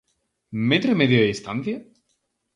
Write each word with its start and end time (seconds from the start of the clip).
Metro 0.69 0.89
e 0.93 0.99
medio 1.01 1.19
de 1.19 1.31
distancia? 1.33 1.77